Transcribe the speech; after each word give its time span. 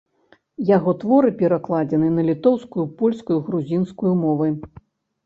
Яго 0.77 0.93
творы 1.01 1.29
перакладзены 1.41 2.09
на 2.15 2.23
літоўскую, 2.29 2.85
польскую, 3.03 3.39
грузінскую 3.51 4.13
мовы. 4.23 4.49